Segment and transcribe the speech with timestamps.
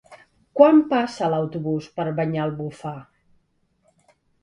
[0.59, 2.99] Quan passa l'autobús per Banyalbufar?